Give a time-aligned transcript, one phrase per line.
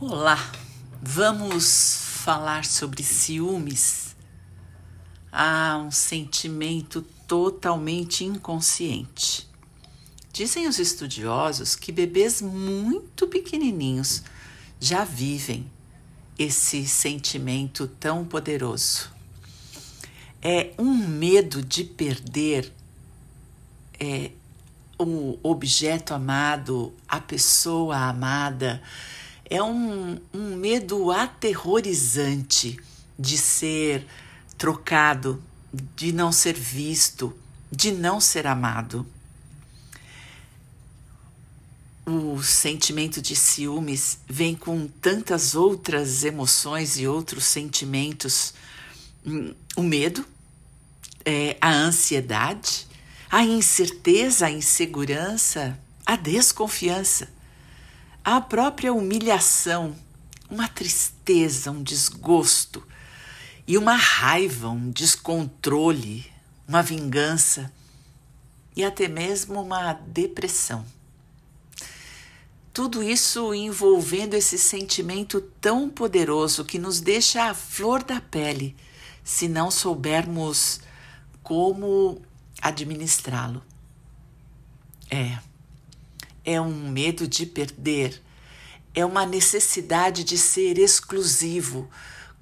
[0.00, 0.52] Olá,
[1.02, 4.14] vamos falar sobre ciúmes.
[5.32, 9.48] Há um sentimento totalmente inconsciente.
[10.32, 14.22] Dizem os estudiosos que bebês muito pequenininhos
[14.78, 15.68] já vivem
[16.38, 19.10] esse sentimento tão poderoso.
[20.40, 22.72] É um medo de perder
[23.98, 24.30] é,
[24.96, 28.80] o objeto amado, a pessoa amada
[29.50, 32.78] é um, um medo aterrorizante
[33.18, 34.06] de ser
[34.56, 35.42] trocado,
[35.96, 37.36] de não ser visto,
[37.70, 39.06] de não ser amado.
[42.06, 48.54] O sentimento de ciúmes vem com tantas outras emoções e outros sentimentos.
[49.26, 50.24] Hum, o medo,
[51.24, 52.86] é, a ansiedade,
[53.30, 57.28] a incerteza, a insegurança, a desconfiança
[58.36, 59.96] a própria humilhação,
[60.50, 62.86] uma tristeza, um desgosto
[63.66, 66.30] e uma raiva, um descontrole,
[66.68, 67.72] uma vingança
[68.76, 70.84] e até mesmo uma depressão.
[72.70, 78.76] Tudo isso envolvendo esse sentimento tão poderoso que nos deixa à flor da pele
[79.24, 80.80] se não soubermos
[81.42, 82.20] como
[82.60, 83.62] administrá-lo.
[85.10, 85.38] É
[86.50, 88.22] é um medo de perder,
[88.94, 91.90] é uma necessidade de ser exclusivo,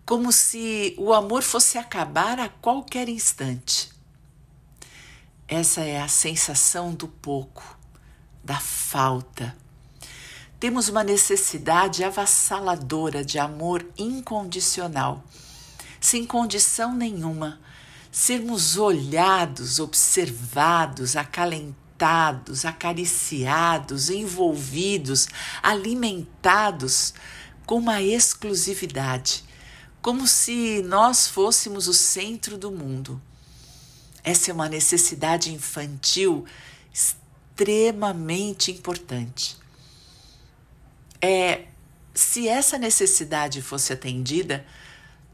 [0.05, 3.91] como se o amor fosse acabar a qualquer instante.
[5.49, 7.77] Essa é a sensação do pouco,
[8.45, 9.57] da falta.
[10.61, 15.25] Temos uma necessidade avassaladora de amor incondicional,
[16.01, 17.61] sem condição nenhuma.
[18.13, 25.29] Sermos olhados, observados, acalentados alimentados, acariciados, envolvidos,
[25.63, 27.15] alimentados
[27.65, 29.43] com uma exclusividade,
[30.03, 33.21] como se nós fôssemos o centro do mundo.
[34.23, 36.45] Essa é uma necessidade infantil
[36.93, 39.57] extremamente importante.
[41.21, 41.67] É,
[42.15, 44.65] se essa necessidade fosse atendida,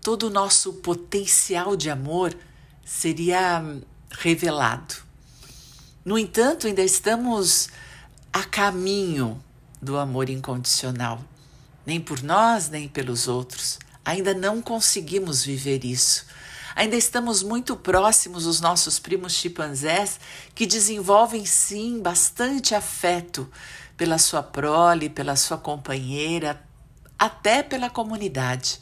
[0.01, 2.34] todo o nosso potencial de amor
[2.84, 3.62] seria
[4.11, 5.02] revelado.
[6.05, 7.69] No entanto, ainda estamos
[8.33, 9.43] a caminho
[9.81, 11.23] do amor incondicional.
[11.87, 13.79] Nem por nós, nem pelos outros.
[14.05, 16.27] Ainda não conseguimos viver isso.
[16.75, 20.19] Ainda estamos muito próximos dos nossos primos chimpanzés
[20.55, 23.49] que desenvolvem sim bastante afeto
[23.97, 26.61] pela sua prole, pela sua companheira,
[27.19, 28.81] até pela comunidade.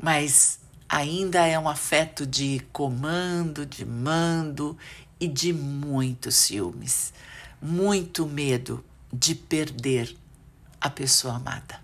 [0.00, 4.78] Mas ainda é um afeto de comando, de mando
[5.18, 7.12] e de muitos ciúmes,
[7.60, 10.16] muito medo de perder
[10.80, 11.80] a pessoa amada.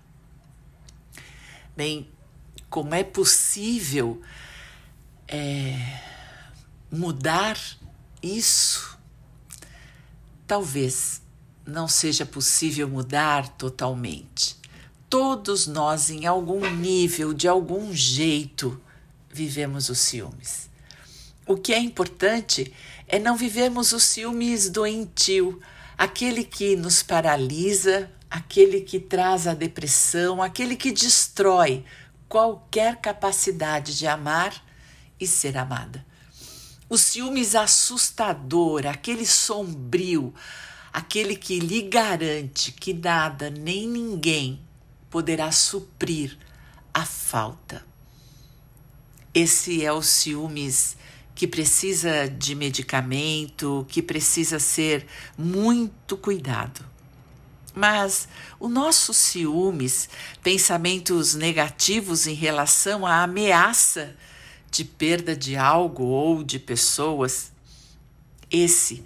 [1.75, 2.07] Bem,
[2.69, 4.21] como é possível
[5.27, 5.99] é,
[6.91, 7.57] mudar
[8.21, 8.97] isso?
[10.45, 11.21] Talvez
[11.65, 14.57] não seja possível mudar totalmente.
[15.09, 18.81] Todos nós, em algum nível, de algum jeito,
[19.29, 20.69] vivemos os ciúmes.
[21.51, 22.73] O que é importante
[23.05, 25.59] é não vivermos os ciúmes doentio,
[25.97, 31.83] aquele que nos paralisa, aquele que traz a depressão, aquele que destrói
[32.29, 34.65] qualquer capacidade de amar
[35.19, 36.05] e ser amada.
[36.87, 40.33] O ciúmes assustador, aquele sombrio,
[40.93, 44.61] aquele que lhe garante que nada nem ninguém
[45.09, 46.37] poderá suprir
[46.93, 47.85] a falta.
[49.33, 50.95] Esse é o ciúmes
[51.33, 55.05] que precisa de medicamento, que precisa ser
[55.37, 56.85] muito cuidado.
[57.73, 58.27] Mas
[58.59, 60.09] o nosso ciúmes,
[60.43, 64.15] pensamentos negativos em relação à ameaça
[64.69, 67.51] de perda de algo ou de pessoas,
[68.49, 69.03] esse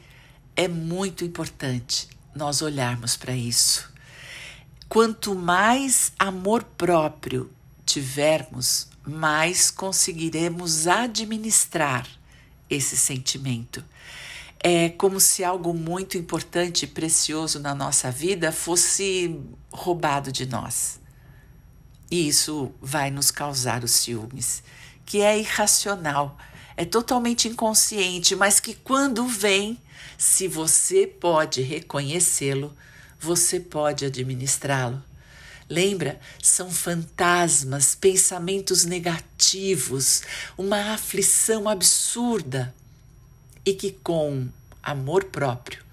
[0.56, 3.94] é muito importante nós olharmos para isso.
[4.90, 7.52] Quanto mais amor próprio
[7.86, 12.08] tivermos, mais conseguiremos administrar
[12.70, 13.84] esse sentimento.
[14.60, 19.40] É como se algo muito importante e precioso na nossa vida fosse
[19.72, 21.00] roubado de nós.
[22.10, 24.64] E isso vai nos causar os ciúmes,
[25.06, 26.38] que é irracional,
[26.78, 29.80] é totalmente inconsciente, mas que quando vem,
[30.18, 32.76] se você pode reconhecê-lo,
[33.20, 35.02] você pode administrá-lo.
[35.70, 36.20] Lembra?
[36.42, 40.22] São fantasmas, pensamentos negativos,
[40.58, 42.74] uma aflição absurda.
[43.66, 44.48] E que com
[44.84, 45.84] amor próprio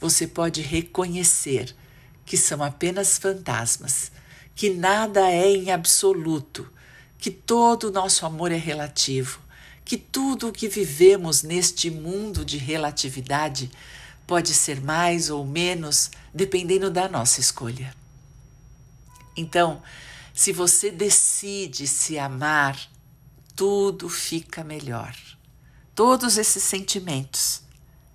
[0.00, 1.74] você pode reconhecer
[2.24, 4.10] que são apenas fantasmas,
[4.54, 6.68] que nada é em absoluto,
[7.18, 9.40] que todo o nosso amor é relativo,
[9.84, 13.70] que tudo o que vivemos neste mundo de relatividade
[14.26, 18.01] pode ser mais ou menos dependendo da nossa escolha.
[19.36, 19.82] Então,
[20.34, 22.78] se você decide se amar,
[23.54, 25.14] tudo fica melhor.
[25.94, 27.62] Todos esses sentimentos,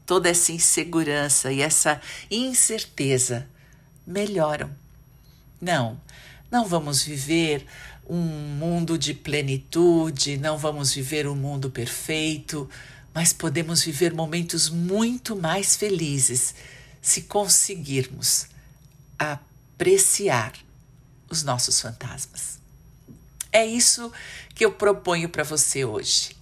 [0.05, 3.47] toda essa insegurança e essa incerteza
[4.05, 4.75] melhoram.
[5.61, 5.99] Não,
[6.49, 7.65] não vamos viver
[8.09, 12.69] um mundo de plenitude, não vamos viver um mundo perfeito,
[13.13, 16.55] mas podemos viver momentos muito mais felizes
[17.01, 18.47] se conseguirmos
[19.19, 20.53] apreciar
[21.29, 22.59] os nossos fantasmas.
[23.51, 24.11] É isso
[24.53, 26.35] que eu proponho para você hoje.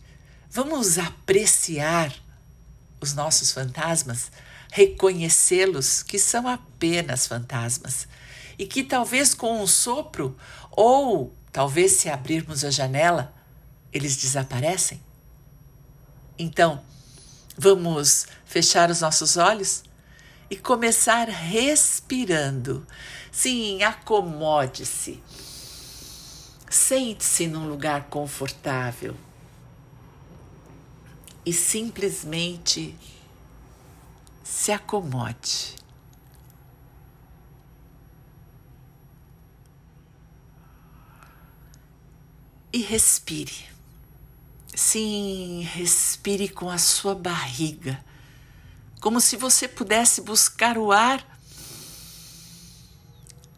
[0.50, 2.14] Vamos apreciar
[3.00, 4.32] os nossos fantasmas,
[4.72, 8.08] reconhecê-los que são apenas fantasmas
[8.58, 10.36] e que talvez com um sopro
[10.72, 13.34] ou talvez se abrirmos a janela,
[13.92, 15.02] eles desaparecem.
[16.38, 16.84] Então,
[17.58, 19.84] vamos fechar os nossos olhos
[20.50, 22.86] e começar respirando.
[23.36, 25.22] Sim, acomode-se.
[26.70, 29.14] Sente-se num lugar confortável
[31.46, 32.98] e simplesmente
[34.42, 35.76] se acomode.
[42.72, 43.66] E respire.
[44.74, 48.02] Sim, respire com a sua barriga,
[49.02, 51.35] como se você pudesse buscar o ar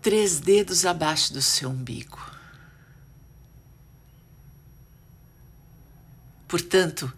[0.07, 2.17] três dedos abaixo do seu umbigo.
[6.47, 7.11] Portanto,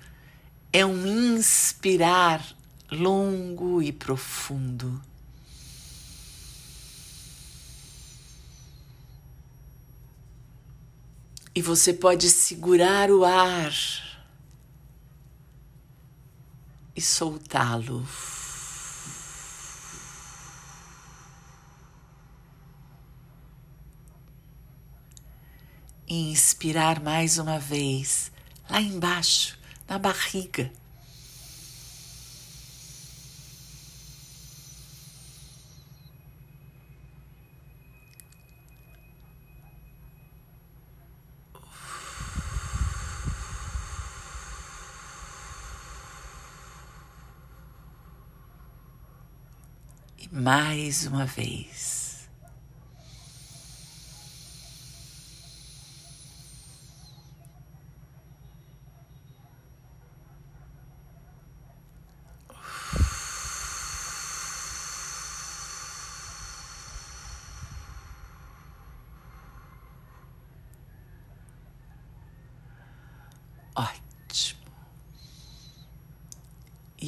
[0.73, 2.43] é um inspirar
[2.91, 4.99] longo e profundo.
[11.53, 13.71] E você pode segurar o ar
[16.95, 18.03] e soltá-lo.
[26.09, 28.31] Inspirar mais uma vez,
[28.67, 29.57] lá embaixo,
[29.87, 30.71] na barriga.
[50.31, 52.08] mais uma vez.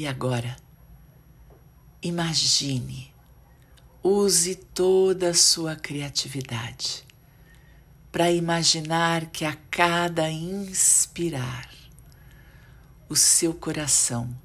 [0.01, 0.57] E agora,
[2.01, 3.13] imagine.
[4.01, 7.06] Use toda a sua criatividade
[8.12, 11.69] para imaginar que a cada inspirar,
[13.07, 14.36] o seu coração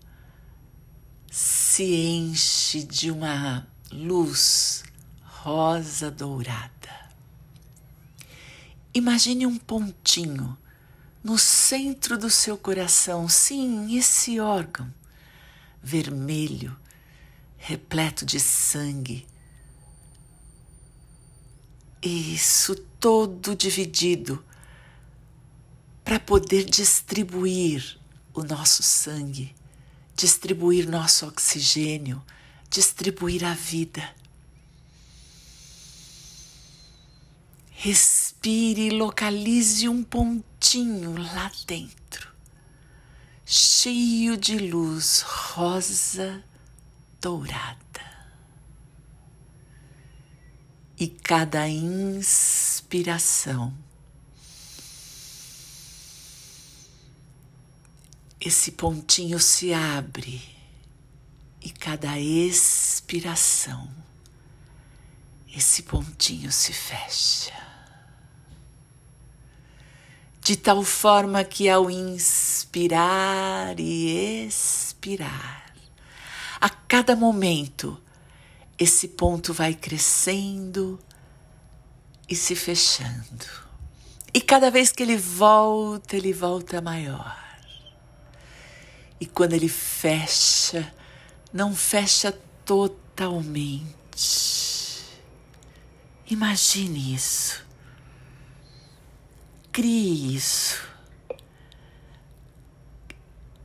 [1.30, 4.84] se enche de uma luz
[5.22, 7.10] rosa dourada.
[8.92, 10.54] Imagine um pontinho
[11.25, 14.92] no centro do seu coração, sim, esse órgão
[15.87, 16.76] vermelho,
[17.57, 19.26] repleto de sangue
[22.07, 24.45] isso todo dividido
[26.05, 27.99] para poder distribuir
[28.33, 29.55] o nosso sangue,
[30.14, 32.23] distribuir nosso oxigênio,
[32.71, 34.14] distribuir a vida.
[37.71, 42.33] Respire e localize um pontinho lá dentro,
[43.48, 46.42] cheio de luz rosa
[47.20, 47.78] dourada
[50.98, 53.72] e cada inspiração.
[58.40, 60.42] Esse pontinho se abre
[61.62, 63.88] e cada expiração,
[65.54, 67.65] esse pontinho se fecha.
[70.46, 75.74] De tal forma que ao inspirar e expirar,
[76.60, 78.00] a cada momento,
[78.78, 81.00] esse ponto vai crescendo
[82.28, 83.44] e se fechando.
[84.32, 87.36] E cada vez que ele volta, ele volta maior.
[89.18, 90.94] E quando ele fecha,
[91.52, 92.30] não fecha
[92.64, 93.84] totalmente.
[96.30, 97.65] Imagine isso.
[99.76, 100.88] Crie isso.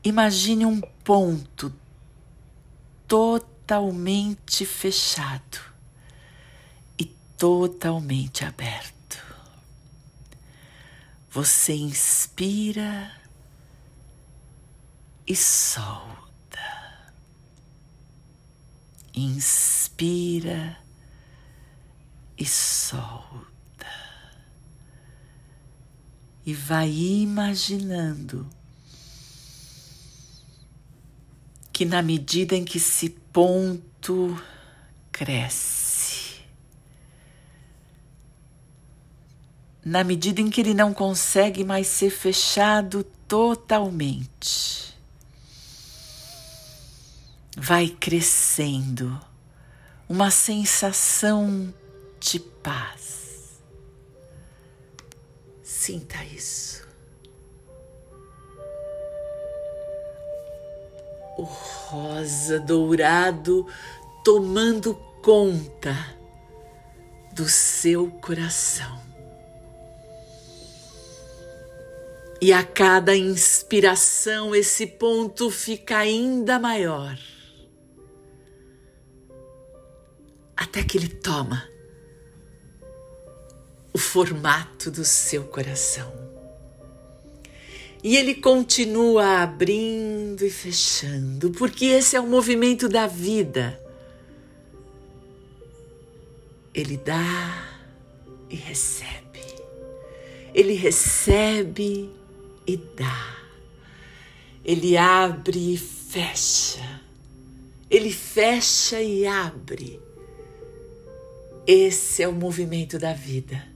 [0.04, 1.74] Imagine um ponto
[3.08, 5.58] totalmente fechado
[7.00, 7.06] e
[7.38, 9.24] totalmente aberto.
[11.30, 13.10] Você inspira
[15.26, 17.14] e solta.
[19.14, 20.78] Inspira
[22.38, 23.51] e solta.
[26.46, 28.50] E vai imaginando
[31.72, 34.40] que na medida em que esse ponto
[35.12, 36.42] cresce,
[39.84, 44.96] na medida em que ele não consegue mais ser fechado totalmente,
[47.58, 49.20] vai crescendo
[50.08, 51.74] uma sensação
[52.20, 53.21] de paz.
[55.82, 56.88] Sinta isso.
[61.40, 63.66] O rosa dourado
[64.24, 65.96] tomando conta
[67.34, 69.02] do seu coração.
[72.40, 77.18] E a cada inspiração esse ponto fica ainda maior.
[80.56, 81.72] Até que ele toma
[83.94, 86.12] o formato do seu coração.
[88.04, 93.80] E ele continua abrindo e fechando, porque esse é o movimento da vida.
[96.74, 97.70] Ele dá
[98.50, 99.46] e recebe.
[100.54, 102.10] Ele recebe
[102.66, 103.38] e dá.
[104.66, 107.02] Ele abre e fecha.
[107.90, 110.00] Ele fecha e abre.
[111.68, 113.71] Esse é o movimento da vida.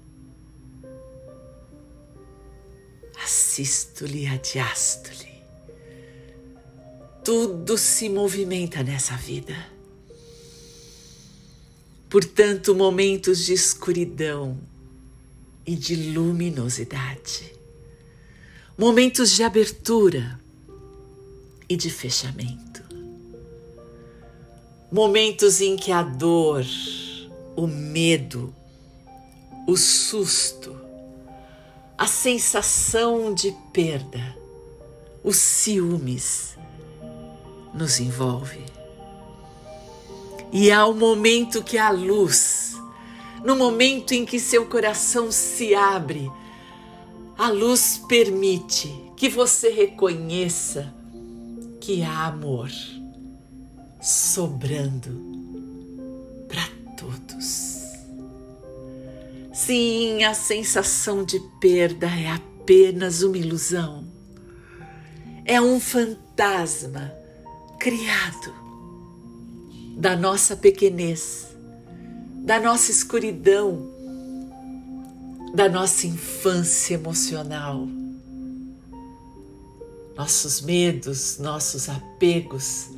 [3.24, 5.36] Assístole, adiástole.
[7.24, 9.56] Tudo se movimenta nessa vida.
[12.10, 14.58] Portanto, momentos de escuridão
[15.66, 17.52] e de luminosidade,
[18.78, 20.40] momentos de abertura
[21.68, 22.84] e de fechamento,
[24.92, 26.64] momentos em que a dor,
[27.56, 28.54] o medo,
[29.68, 30.85] o susto,
[31.98, 34.36] a sensação de perda,
[35.24, 36.58] os ciúmes
[37.74, 38.66] nos envolve.
[40.52, 42.76] E há o momento que a luz,
[43.44, 46.32] no momento em que seu coração se abre,
[47.38, 50.94] a luz permite que você reconheça
[51.80, 52.70] que há amor
[54.02, 55.35] sobrando
[59.66, 64.08] Sim, a sensação de perda é apenas uma ilusão.
[65.44, 67.12] É um fantasma
[67.80, 68.54] criado
[69.98, 71.48] da nossa pequenez,
[72.44, 73.92] da nossa escuridão,
[75.56, 77.88] da nossa infância emocional.
[80.16, 82.92] Nossos medos, nossos apegos,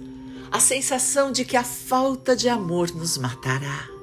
[0.51, 3.96] a sensação de que a falta de amor nos matará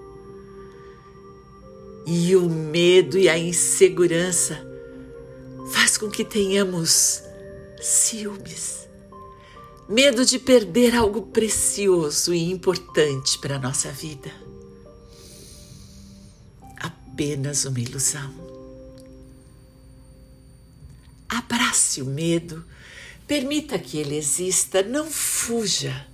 [2.07, 4.65] e o medo e a insegurança
[5.73, 7.23] faz com que tenhamos
[7.81, 8.87] ciúmes,
[9.89, 14.31] medo de perder algo precioso e importante para a nossa vida.
[16.79, 18.33] Apenas uma ilusão.
[21.29, 22.65] Abrace o medo,
[23.27, 26.07] permita que ele exista, não fuja.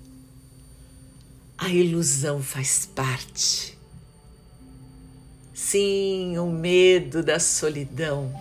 [1.59, 3.80] A ilusão faz parte
[5.71, 8.35] Sim, o medo da solidão,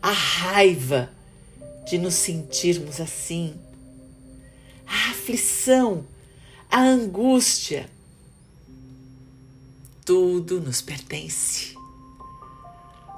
[0.00, 1.10] a raiva
[1.88, 3.58] de nos sentirmos assim,
[4.86, 6.06] a aflição,
[6.70, 7.90] a angústia,
[10.04, 11.74] tudo nos pertence,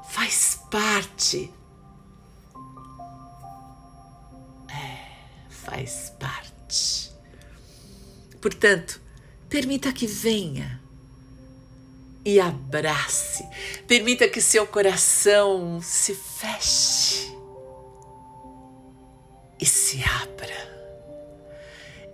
[0.09, 1.53] faz parte.
[4.71, 7.13] É, faz parte.
[8.41, 9.03] Portanto,
[9.51, 10.88] permita que venha
[12.29, 13.43] e abrace.
[13.87, 17.35] Permita que seu coração se feche
[19.59, 20.69] e se abra.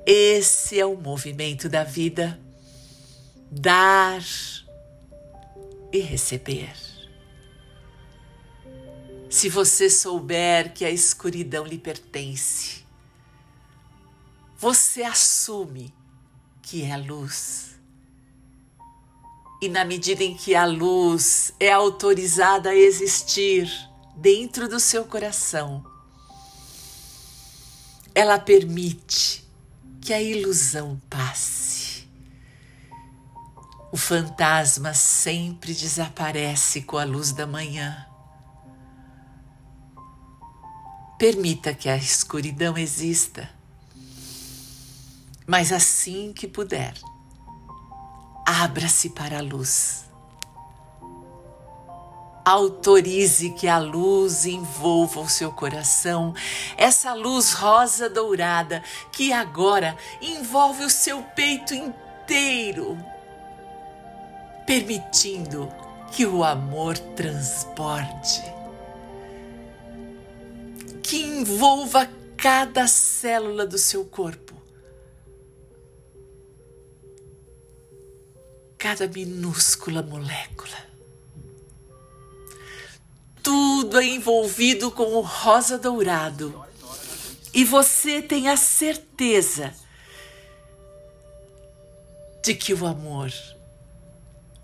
[0.07, 2.41] Esse é o movimento da vida.
[3.51, 4.23] Dar
[5.93, 6.73] e receber.
[9.29, 12.85] Se você souber que a escuridão lhe pertence,
[14.57, 15.93] você assume
[16.63, 17.74] que é luz
[19.65, 23.67] E na medida em que a luz é autorizada a existir
[24.15, 25.83] dentro do seu coração,
[28.15, 29.43] ela permite
[30.03, 32.07] que a ilusão passe.
[33.91, 38.07] O fantasma sempre desaparece com a luz da manhã.
[41.19, 43.49] Permita que a escuridão exista,
[45.47, 46.93] mas assim que puder,
[48.45, 50.05] abra-se para a luz.
[52.45, 56.35] Autorize que a luz envolva o seu coração,
[56.77, 62.99] essa luz rosa dourada que agora envolve o seu peito inteiro,
[64.67, 65.73] permitindo
[66.13, 68.45] que o amor transborde,
[71.03, 74.44] que envolva cada célula do seu corpo,
[78.85, 80.77] cada minúscula molécula
[83.43, 86.63] tudo é envolvido com o rosa dourado.
[87.55, 89.73] E você tem a certeza
[92.43, 93.33] de que o amor,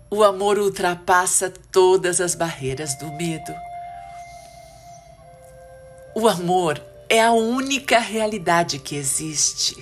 [0.09, 3.53] o amor ultrapassa todas as barreiras do medo.
[6.15, 9.75] O amor é a única realidade que existe.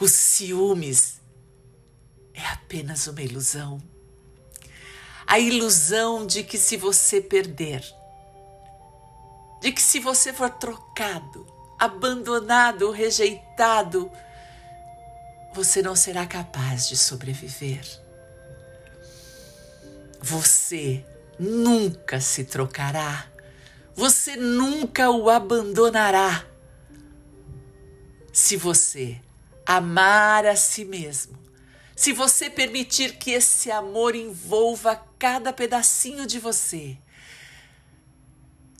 [0.00, 1.21] Os ciúmes
[2.34, 3.80] é apenas uma ilusão
[5.32, 7.82] a ilusão de que se você perder,
[9.62, 11.46] de que se você for trocado,
[11.78, 14.10] abandonado, rejeitado,
[15.54, 17.82] você não será capaz de sobreviver.
[20.20, 21.04] Você
[21.38, 23.26] nunca se trocará,
[23.94, 26.44] você nunca o abandonará.
[28.32, 29.18] Se você
[29.64, 31.41] amar a si mesmo,
[32.02, 36.98] se você permitir que esse amor envolva cada pedacinho de você,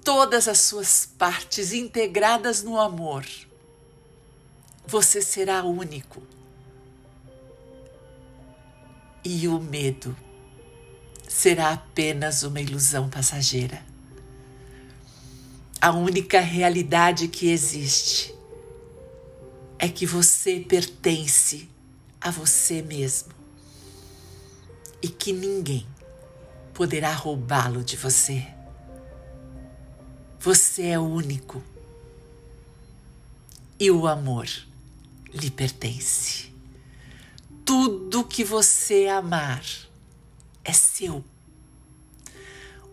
[0.03, 3.25] todas as suas partes integradas no amor,
[4.85, 6.21] você será único.
[9.25, 10.17] E o medo
[11.29, 13.87] será apenas uma ilusão passageira.
[15.81, 18.35] A única realidade que existe
[19.79, 21.71] é que você pertence
[22.23, 23.33] a você mesmo
[25.03, 25.87] e que ninguém
[26.73, 28.47] poderá roubá-lo de você.
[30.39, 31.63] Você é único
[33.79, 34.49] e o amor
[35.33, 36.53] lhe pertence.
[37.65, 39.65] Tudo que você amar
[40.65, 41.25] é seu.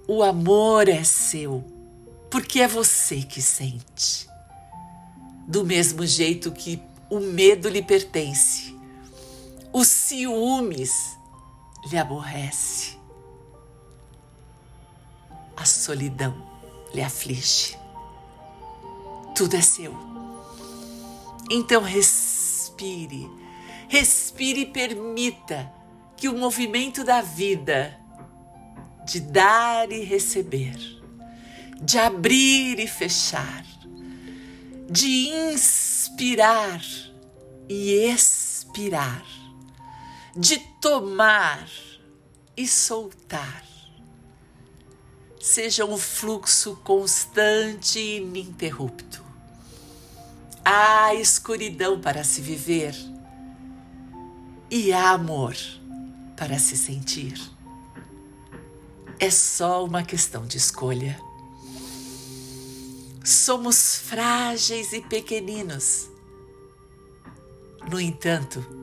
[0.08, 1.64] O amor é seu,
[2.32, 4.28] porque é você que sente.
[5.48, 8.69] Do mesmo jeito que o medo lhe pertence,
[9.74, 11.18] os ciúmes
[11.90, 12.98] lhe aborrece.
[15.56, 16.36] A solidão
[16.94, 17.78] lhe aflige.
[19.36, 19.94] Tudo é seu.
[21.50, 23.30] Então respire,
[23.88, 25.72] respire e permita
[26.16, 28.00] que o movimento da vida,
[29.06, 30.78] de dar e receber,
[31.82, 33.66] de abrir e fechar,
[34.90, 36.82] de inspirar
[37.68, 39.26] e expirar,
[40.40, 41.70] de tomar
[42.56, 43.66] e soltar.
[45.38, 49.22] Seja um fluxo constante e ininterrupto.
[50.64, 52.96] Há escuridão para se viver
[54.72, 55.58] e há amor
[56.38, 57.38] para se sentir.
[59.20, 61.20] É só uma questão de escolha.
[63.26, 66.08] Somos frágeis e pequeninos.
[67.90, 68.79] No entanto,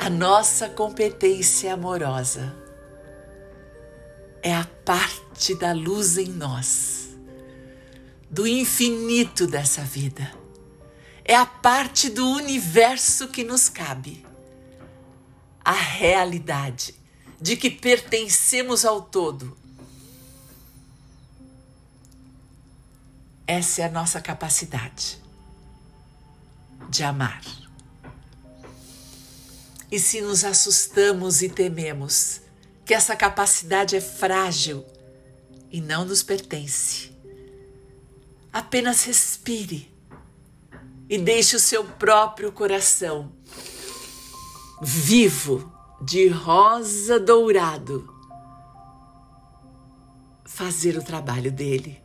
[0.00, 2.56] a nossa competência amorosa
[4.42, 7.10] é a parte da luz em nós,
[8.30, 10.32] do infinito dessa vida.
[11.22, 14.24] É a parte do universo que nos cabe.
[15.62, 16.94] A realidade
[17.38, 19.54] de que pertencemos ao todo.
[23.46, 25.20] Essa é a nossa capacidade
[26.88, 27.59] de amar.
[29.90, 32.40] E se nos assustamos e tememos
[32.84, 34.84] que essa capacidade é frágil
[35.70, 37.10] e não nos pertence,
[38.52, 39.90] apenas respire
[41.08, 43.32] e deixe o seu próprio coração
[44.80, 48.08] vivo de rosa dourado
[50.44, 52.02] fazer o trabalho dele.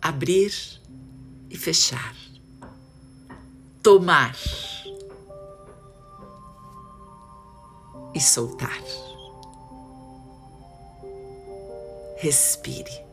[0.00, 0.52] Abrir
[1.50, 2.14] e fechar.
[3.82, 4.36] Tomar
[8.16, 8.82] e soltar.
[12.16, 13.05] Respire.